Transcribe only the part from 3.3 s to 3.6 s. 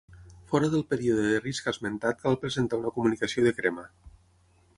de